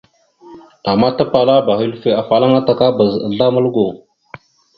Ama 0.91 1.07
tapalaba 1.17 1.73
hʉlfœ 1.81 2.09
afalaŋa 2.21 2.59
takabaz 2.67 3.11
azzlam 3.25 3.55
algo. 3.61 3.85